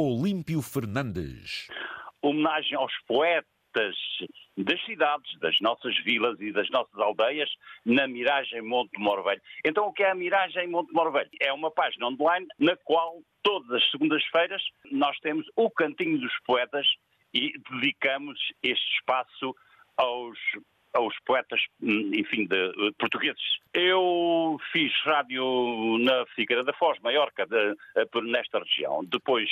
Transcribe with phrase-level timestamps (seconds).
[0.00, 1.66] Olímpio Fernandes.
[2.22, 3.96] Homenagem aos poetas
[4.56, 7.50] das cidades, das nossas vilas e das nossas aldeias
[7.84, 9.42] na Miragem Monte Moro Velho.
[9.64, 11.28] Então o que é a Miragem Monte Moro Velho?
[11.40, 16.86] É uma página online na qual todas as segundas-feiras nós temos o Cantinho dos Poetas
[17.34, 19.52] e dedicamos este espaço
[19.96, 20.38] aos
[20.94, 23.57] aos poetas, enfim, de, de, portugueses.
[23.74, 27.74] Eu fiz rádio na Figueira da Foz, Maiorca, de,
[28.22, 29.04] nesta região.
[29.04, 29.50] Depois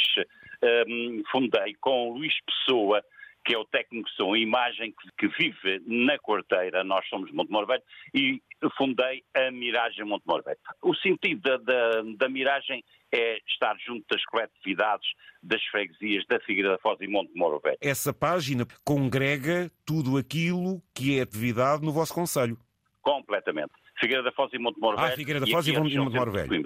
[0.89, 3.03] um, fundei com Luís Pessoa
[3.46, 7.31] que é o técnico de som e imagem que, que, vive na quarteira, nós somos
[7.31, 7.82] de Monte Velho,
[8.13, 8.43] e
[8.76, 10.59] fundei a Miragem Monte Velho.
[10.82, 15.09] O sentido da, da, da, Miragem é estar junto das coletividades,
[15.40, 17.31] das freguesias da Figueira da Foz e Monte
[17.62, 17.79] Velho.
[17.81, 22.59] Essa página congrega tudo aquilo que é atividade no vosso Conselho.
[23.07, 23.71] Completamente.
[24.01, 24.99] Figueira da Foz e Monte Velho.
[24.99, 26.65] Ah, Figueira da Foz e, e Monte Velho.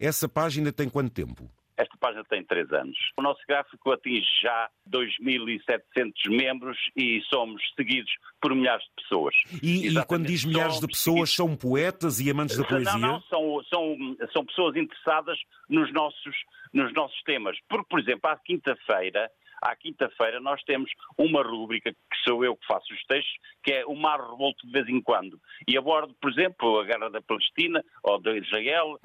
[0.00, 1.50] Essa página tem quanto tempo?
[1.76, 2.96] Esta página tem três anos.
[3.18, 8.10] O nosso gráfico atinge já 2.700 membros e somos seguidos
[8.40, 9.34] por milhares de pessoas.
[9.62, 12.92] E, e quando diz milhares de pessoas, são poetas e amantes da poesia?
[12.92, 13.96] Não, não, são, são,
[14.32, 15.38] são pessoas interessadas
[15.68, 16.34] nos nossos,
[16.72, 17.58] nos nossos temas.
[17.68, 19.30] Porque, por exemplo, à quinta-feira
[19.64, 23.86] à quinta-feira nós temos uma rúbrica, que sou eu que faço os textos, que é
[23.86, 25.40] o mar revolto de vez em quando.
[25.66, 29.00] E abordo, por exemplo, a guerra da Palestina ou de Israel,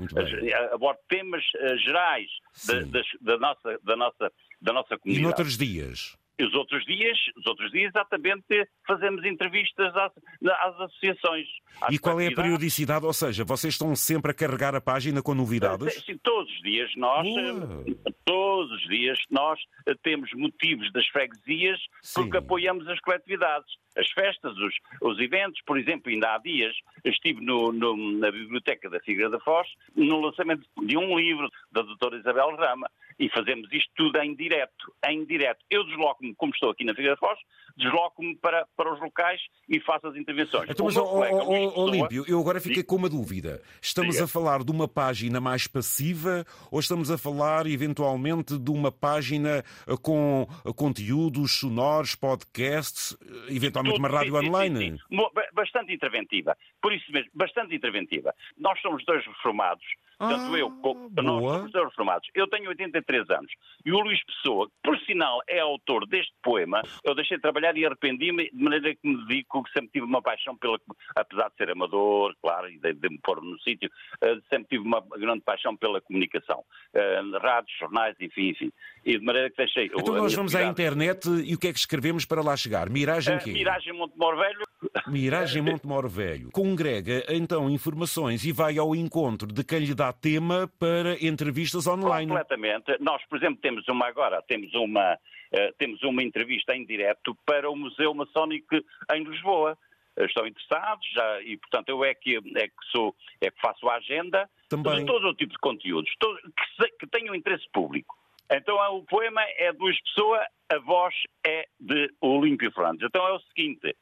[0.71, 2.29] abordo temas uh, gerais
[2.67, 5.19] da, da, da, nossa, da, nossa, da nossa comunidade.
[5.19, 6.17] E noutros dias?
[6.43, 10.11] Os outros dias, os outros dias exatamente fazemos entrevistas às,
[10.45, 11.47] às associações.
[11.81, 13.05] Às e qual é a periodicidade?
[13.05, 16.03] Ou seja, vocês estão sempre a carregar a página com novidades?
[16.05, 21.79] Sim, todos os dias nós, eh, todos os dias nós eh, temos motivos das freguesias
[22.01, 22.21] Sim.
[22.21, 23.69] porque apoiamos as coletividades.
[23.99, 28.89] As festas, os, os eventos, por exemplo, ainda há dias estive no, no, na biblioteca
[28.89, 32.89] da Figueira da Foz no lançamento de um livro da doutora Isabel Rama
[33.19, 35.59] e fazemos isto tudo em direto, em direto.
[35.69, 37.37] Eu desloco-me, como estou aqui na Figueira da Foz,
[37.75, 40.69] desloco-me para, para os locais e faço as intervenções.
[40.69, 43.61] Então, mas, ó, ó, Olímpio, eu agora fiquei com uma dúvida.
[43.81, 44.25] Estamos Diga.
[44.25, 49.63] a falar de uma página mais passiva ou estamos a falar, eventualmente, de uma página
[49.87, 54.79] eh, com eh, conteúdos sonoros, podcasts, eh, eventualmente Tudo, uma rádio online?
[54.79, 55.15] Sim, sim.
[55.59, 56.55] Bastante interventiva.
[56.81, 58.33] Por isso mesmo, bastante interventiva.
[58.57, 59.85] Nós somos dois reformados
[60.19, 62.29] tanto ah, eu como nós, professores reformados.
[62.35, 63.51] Eu tenho 83 anos.
[63.85, 67.77] E o Luís Pessoa, que por sinal é autor deste poema, eu deixei de trabalhar
[67.77, 70.77] e arrependi-me, de maneira que me dedico, que sempre tive uma paixão pela.
[71.15, 73.89] Apesar de ser amador, claro, e de, de me pôr no sítio,
[74.21, 76.65] uh, sempre tive uma grande paixão pela comunicação.
[76.93, 78.73] Uh, rádios, jornais, enfim, enfim.
[79.05, 79.85] E de maneira que deixei.
[79.85, 82.89] Então nós vamos à internet e o que é que escrevemos para lá chegar?
[82.89, 83.53] Miragem uh, quê?
[83.53, 84.68] Miragem Montemor Velho.
[85.07, 86.51] Miragem Montemor Velho.
[86.51, 92.27] Congrega então informações e vai ao encontro de quem lhe dá tema para entrevistas online.
[92.27, 92.97] Completamente.
[92.99, 97.69] Nós, por exemplo, temos uma agora, temos uma, uh, temos uma entrevista em direto para
[97.69, 98.75] o Museu Maçónico
[99.13, 99.77] em Lisboa.
[100.17, 103.95] Estão interessados já, e, portanto, eu é que, é que, sou, é que faço a
[103.95, 104.99] agenda Também.
[104.99, 108.17] de todo o tipo de conteúdos todo, que, que tenham interesse público.
[108.51, 111.13] Então o poema é de Luís Pessoa, a voz
[111.45, 113.05] é de Olímpio Fernandes.
[113.07, 113.95] Então é o seguinte,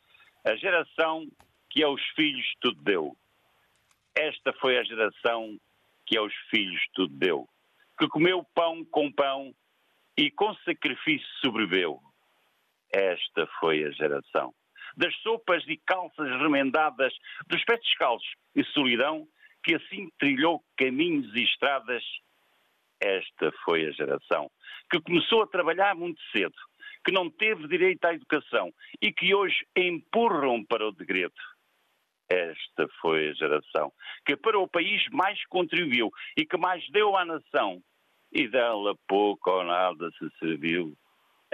[0.48, 1.28] a geração
[1.70, 3.18] que aos filhos tudo deu.
[4.16, 5.60] Esta foi a geração
[6.06, 7.50] que aos filhos tudo deu,
[8.00, 9.54] que comeu pão com pão
[10.18, 12.00] e com sacrifício sobreviveu.
[12.94, 14.54] Esta foi a geração.
[14.96, 17.14] Das sopas e calças remendadas,
[17.48, 19.28] dos pés descalços e solidão,
[19.64, 22.04] que assim trilhou caminhos e estradas.
[23.02, 24.50] Esta foi a geração
[24.90, 26.56] que começou a trabalhar muito cedo,
[27.06, 28.72] que não teve direito à educação
[29.02, 31.34] e que hoje empurram para o degredo
[32.30, 33.92] esta foi a geração
[34.26, 37.82] que para o país mais contribuiu e que mais deu à nação,
[38.32, 40.94] e dela pouco ou nada se serviu.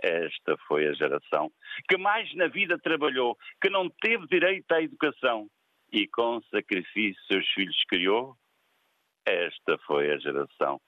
[0.02, 1.52] Esta foi a geração
[1.88, 5.48] que mais na vida trabalhou, que não teve direito à educação
[5.92, 8.36] e com sacrifício seus filhos criou.
[9.26, 10.82] Esta foi a geração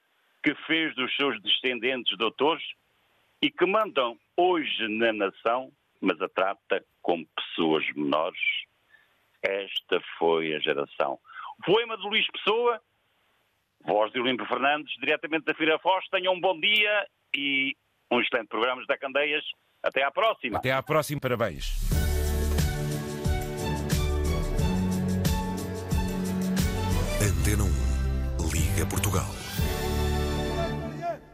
[0.44, 2.64] que fez dos seus descendentes doutores
[3.42, 5.72] e que mandam hoje na nação,
[6.02, 8.40] mas a trata como pessoas menores
[9.46, 11.20] esta foi a geração.
[11.64, 12.82] Poema de Luís Pessoa,
[13.86, 16.04] voz de Olímpio Fernandes, diretamente da Feira Foz.
[16.10, 17.76] Tenham um bom dia e
[18.12, 19.44] um excelente programa da Candeias.
[19.84, 20.58] Até à próxima.
[20.58, 21.85] Até à próxima, parabéns.